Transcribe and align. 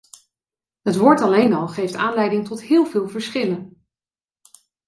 Het 0.81 0.95
woord 0.97 1.21
alleen 1.21 1.53
al 1.53 1.67
geeft 1.67 1.93
aanleiding 1.95 2.47
tot 2.47 2.61
heel 2.63 2.85
veel 2.85 3.07
verschillen. 3.09 3.85